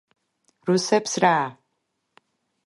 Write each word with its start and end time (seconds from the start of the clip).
რუსებს 0.69 1.13
რა? 1.25 1.35